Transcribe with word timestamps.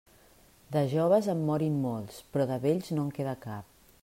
De 0.75 0.81
joves 0.93 1.29
en 1.35 1.45
morin 1.51 1.77
molts, 1.85 2.19
però 2.33 2.51
de 2.53 2.61
vells 2.67 2.93
no 2.97 3.05
en 3.09 3.17
queda 3.21 3.41
cap. 3.49 3.73